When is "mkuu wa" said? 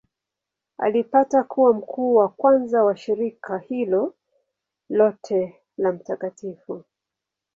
1.73-2.29